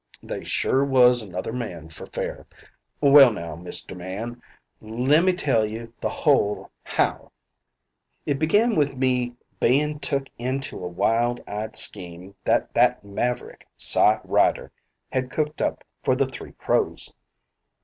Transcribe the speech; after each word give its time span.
"They 0.23 0.43
sure 0.43 0.83
was 0.83 1.21
another 1.21 1.53
man 1.53 1.89
for 1.89 2.07
fair. 2.07 2.47
Well, 3.01 3.31
now, 3.31 3.55
Mr. 3.55 3.95
Man, 3.95 4.41
lemmee 4.81 5.33
tell 5.37 5.63
you 5.63 5.93
the 6.01 6.09
whole 6.09 6.71
'how.' 6.81 7.31
"It 8.25 8.39
began 8.39 8.75
with 8.75 8.95
me 8.97 9.33
bein' 9.59 9.99
took 9.99 10.25
into 10.39 10.83
a 10.83 10.87
wild 10.87 11.43
eyed 11.47 11.75
scheme 11.75 12.33
that 12.45 12.73
that 12.73 13.03
maverick, 13.05 13.67
Cy 13.75 14.19
Ryder, 14.23 14.71
had 15.11 15.29
cooked 15.29 15.61
up 15.61 15.83
for 16.01 16.15
the 16.15 16.25
Three 16.25 16.53
Crows. 16.53 17.13